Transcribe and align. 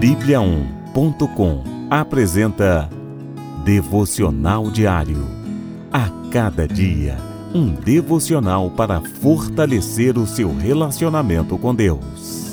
Bíblia1.com 0.00 1.64
apresenta 1.88 2.90
Devocional 3.64 4.70
Diário. 4.70 5.26
A 5.90 6.10
cada 6.30 6.68
dia, 6.68 7.16
um 7.54 7.72
devocional 7.72 8.70
para 8.70 9.00
fortalecer 9.00 10.18
o 10.18 10.26
seu 10.26 10.54
relacionamento 10.54 11.56
com 11.56 11.74
Deus. 11.74 12.52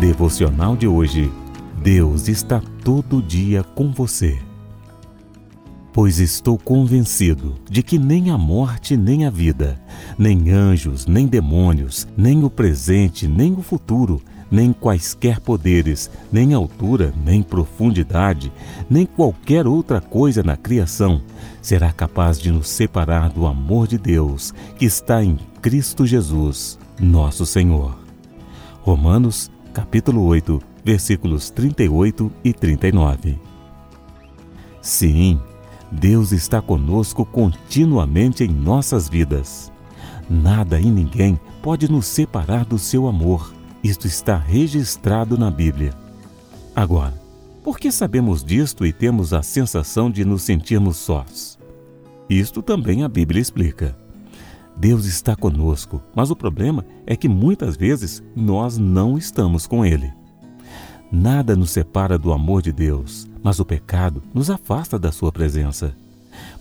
Devocional 0.00 0.74
de 0.76 0.88
hoje. 0.88 1.30
Deus 1.82 2.26
está 2.26 2.62
todo 2.82 3.20
dia 3.20 3.62
com 3.62 3.92
você 3.92 4.49
pois 5.92 6.18
estou 6.18 6.56
convencido 6.58 7.54
de 7.68 7.82
que 7.82 7.98
nem 7.98 8.30
a 8.30 8.38
morte, 8.38 8.96
nem 8.96 9.26
a 9.26 9.30
vida, 9.30 9.80
nem 10.18 10.50
anjos, 10.50 11.06
nem 11.06 11.26
demônios, 11.26 12.06
nem 12.16 12.44
o 12.44 12.50
presente, 12.50 13.26
nem 13.26 13.52
o 13.52 13.62
futuro, 13.62 14.20
nem 14.50 14.72
quaisquer 14.72 15.40
poderes, 15.40 16.10
nem 16.32 16.52
altura, 16.54 17.14
nem 17.24 17.42
profundidade, 17.42 18.52
nem 18.88 19.06
qualquer 19.06 19.66
outra 19.66 20.00
coisa 20.00 20.42
na 20.42 20.56
criação 20.56 21.22
será 21.62 21.92
capaz 21.92 22.38
de 22.38 22.50
nos 22.50 22.68
separar 22.68 23.30
do 23.30 23.46
amor 23.46 23.86
de 23.86 23.98
Deus 23.98 24.52
que 24.76 24.84
está 24.84 25.22
em 25.22 25.38
Cristo 25.62 26.06
Jesus, 26.06 26.78
nosso 26.98 27.46
Senhor. 27.46 27.98
Romanos, 28.82 29.50
capítulo 29.72 30.24
8, 30.24 30.60
versículos 30.84 31.50
38 31.50 32.32
e 32.42 32.52
39. 32.52 33.38
Sim, 34.80 35.38
Deus 35.90 36.30
está 36.30 36.62
conosco 36.62 37.24
continuamente 37.24 38.44
em 38.44 38.48
nossas 38.48 39.08
vidas. 39.08 39.72
Nada 40.28 40.80
e 40.80 40.88
ninguém 40.90 41.38
pode 41.62 41.90
nos 41.90 42.06
separar 42.06 42.64
do 42.64 42.78
seu 42.78 43.08
amor. 43.08 43.52
Isto 43.82 44.06
está 44.06 44.36
registrado 44.36 45.36
na 45.36 45.50
Bíblia. 45.50 45.92
Agora, 46.76 47.20
por 47.64 47.78
que 47.78 47.90
sabemos 47.90 48.44
disto 48.44 48.86
e 48.86 48.92
temos 48.92 49.32
a 49.32 49.42
sensação 49.42 50.10
de 50.10 50.24
nos 50.24 50.42
sentirmos 50.42 50.96
sós? 50.96 51.58
Isto 52.28 52.62
também 52.62 53.02
a 53.02 53.08
Bíblia 53.08 53.40
explica. 53.40 53.96
Deus 54.76 55.04
está 55.04 55.34
conosco, 55.34 56.00
mas 56.14 56.30
o 56.30 56.36
problema 56.36 56.86
é 57.04 57.16
que 57.16 57.28
muitas 57.28 57.76
vezes 57.76 58.22
nós 58.34 58.78
não 58.78 59.18
estamos 59.18 59.66
com 59.66 59.84
Ele. 59.84 60.12
Nada 61.12 61.56
nos 61.56 61.70
separa 61.70 62.16
do 62.16 62.32
amor 62.32 62.62
de 62.62 62.72
Deus, 62.72 63.28
mas 63.42 63.60
o 63.60 63.64
pecado 63.64 64.22
nos 64.32 64.50
afasta 64.50 64.98
da 64.98 65.12
Sua 65.12 65.32
presença. 65.32 65.94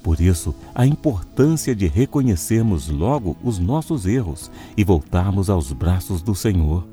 Por 0.03 0.19
isso, 0.19 0.55
a 0.73 0.85
importância 0.85 1.75
de 1.75 1.87
reconhecermos 1.87 2.89
logo 2.89 3.37
os 3.43 3.59
nossos 3.59 4.05
erros 4.05 4.49
e 4.75 4.83
voltarmos 4.83 5.49
aos 5.49 5.71
braços 5.71 6.21
do 6.21 6.33
Senhor. 6.33 6.87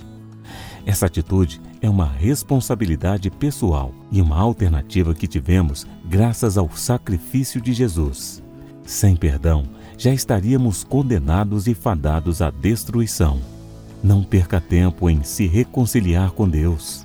Essa 0.85 1.07
atitude 1.07 1.61
é 1.81 1.91
uma 1.91 2.07
responsabilidade 2.07 3.29
pessoal 3.31 3.93
e 4.11 4.21
uma 4.21 4.37
alternativa 4.37 5.15
que 5.15 5.27
tivemos 5.27 5.87
graças 6.05 6.57
ao 6.57 6.71
sacrifício 6.77 7.61
de 7.61 7.73
Jesus. 7.73 8.43
Sem 8.85 9.17
perdão, 9.17 9.65
já 9.99 10.13
estaríamos 10.13 10.85
condenados 10.85 11.67
e 11.67 11.75
fadados 11.75 12.41
à 12.41 12.51
destruição. 12.51 13.41
Não 14.03 14.23
perca 14.23 14.61
tempo 14.61 15.11
em 15.11 15.23
se 15.25 15.47
reconciliar 15.47 16.31
com 16.31 16.49
Deus. 16.49 17.05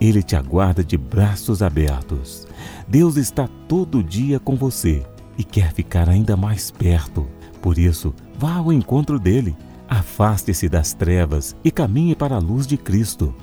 Ele 0.00 0.22
te 0.22 0.36
aguarda 0.36 0.84
de 0.84 0.96
braços 0.96 1.62
abertos. 1.62 2.46
Deus 2.86 3.16
está 3.16 3.48
todo 3.68 4.02
dia 4.02 4.38
com 4.38 4.56
você 4.56 5.04
e 5.38 5.44
quer 5.44 5.72
ficar 5.72 6.08
ainda 6.08 6.36
mais 6.36 6.70
perto. 6.70 7.26
Por 7.60 7.78
isso, 7.78 8.14
vá 8.38 8.56
ao 8.56 8.72
encontro 8.72 9.18
dele. 9.18 9.56
Afaste-se 9.88 10.68
das 10.68 10.92
trevas 10.92 11.56
e 11.64 11.70
caminhe 11.70 12.14
para 12.14 12.36
a 12.36 12.40
luz 12.40 12.66
de 12.66 12.76
Cristo. 12.76 13.34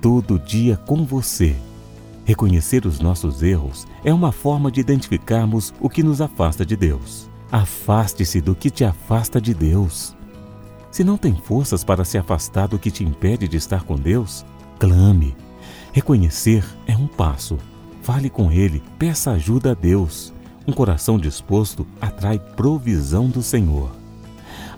Todo 0.00 0.38
dia 0.38 0.76
com 0.76 1.04
você. 1.04 1.56
Reconhecer 2.24 2.86
os 2.86 3.00
nossos 3.00 3.42
erros 3.42 3.86
é 4.04 4.14
uma 4.14 4.30
forma 4.30 4.70
de 4.70 4.80
identificarmos 4.80 5.74
o 5.80 5.88
que 5.88 6.02
nos 6.02 6.20
afasta 6.20 6.64
de 6.64 6.76
Deus. 6.76 7.28
Afaste-se 7.50 8.40
do 8.40 8.54
que 8.54 8.70
te 8.70 8.84
afasta 8.84 9.40
de 9.40 9.52
Deus. 9.52 10.16
Se 10.90 11.02
não 11.02 11.16
tem 11.16 11.34
forças 11.34 11.82
para 11.82 12.04
se 12.04 12.18
afastar 12.18 12.68
do 12.68 12.78
que 12.78 12.90
te 12.90 13.02
impede 13.02 13.48
de 13.48 13.56
estar 13.56 13.82
com 13.82 13.96
Deus, 13.96 14.44
clame. 14.82 15.32
Reconhecer 15.92 16.64
é 16.88 16.96
um 16.96 17.06
passo. 17.06 17.56
Fale 18.02 18.28
com 18.28 18.50
Ele, 18.50 18.82
peça 18.98 19.30
ajuda 19.30 19.70
a 19.70 19.74
Deus. 19.74 20.32
Um 20.66 20.72
coração 20.72 21.20
disposto 21.20 21.86
atrai 22.00 22.36
provisão 22.36 23.28
do 23.28 23.42
Senhor. 23.42 23.92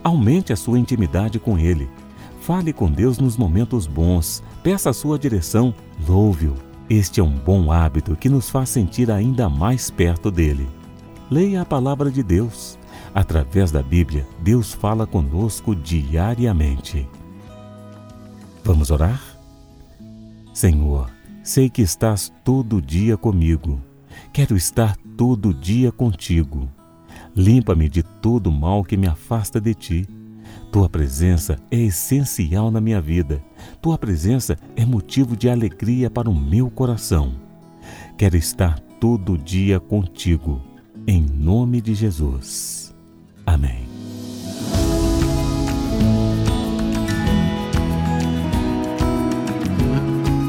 Aumente 0.02 0.52
a 0.52 0.56
sua 0.56 0.78
intimidade 0.78 1.38
com 1.38 1.58
Ele. 1.58 1.88
Fale 2.42 2.70
com 2.70 2.92
Deus 2.92 3.16
nos 3.16 3.38
momentos 3.38 3.86
bons, 3.86 4.42
peça 4.62 4.90
a 4.90 4.92
sua 4.92 5.18
direção, 5.18 5.74
louve-o. 6.06 6.54
Este 6.90 7.20
é 7.20 7.24
um 7.24 7.38
bom 7.38 7.72
hábito 7.72 8.14
que 8.14 8.28
nos 8.28 8.50
faz 8.50 8.68
sentir 8.68 9.10
ainda 9.10 9.48
mais 9.48 9.90
perto 9.90 10.30
dele. 10.30 10.68
Leia 11.30 11.62
a 11.62 11.64
palavra 11.64 12.10
de 12.10 12.22
Deus. 12.22 12.78
Através 13.14 13.70
da 13.70 13.82
Bíblia, 13.82 14.26
Deus 14.40 14.74
fala 14.74 15.06
conosco 15.06 15.74
diariamente. 15.74 17.08
Vamos 18.62 18.90
orar? 18.90 19.33
Senhor, 20.54 21.10
sei 21.42 21.68
que 21.68 21.82
estás 21.82 22.32
todo 22.44 22.80
dia 22.80 23.16
comigo. 23.16 23.82
Quero 24.32 24.56
estar 24.56 24.96
todo 25.16 25.52
dia 25.52 25.90
contigo. 25.90 26.70
Limpa-me 27.34 27.88
de 27.88 28.04
todo 28.04 28.52
mal 28.52 28.84
que 28.84 28.96
me 28.96 29.08
afasta 29.08 29.60
de 29.60 29.74
ti. 29.74 30.08
Tua 30.70 30.88
presença 30.88 31.58
é 31.72 31.78
essencial 31.78 32.70
na 32.70 32.80
minha 32.80 33.00
vida. 33.00 33.42
Tua 33.82 33.98
presença 33.98 34.56
é 34.76 34.86
motivo 34.86 35.36
de 35.36 35.50
alegria 35.50 36.08
para 36.08 36.30
o 36.30 36.34
meu 36.34 36.70
coração. 36.70 37.34
Quero 38.16 38.36
estar 38.36 38.78
todo 39.00 39.36
dia 39.36 39.80
contigo. 39.80 40.62
Em 41.04 41.20
nome 41.20 41.80
de 41.80 41.94
Jesus. 41.94 42.94
Amém. 43.44 43.93